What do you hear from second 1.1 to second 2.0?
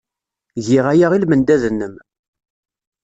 i lmendad-nnem.